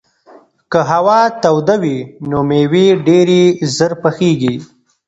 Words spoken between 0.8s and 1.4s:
هوا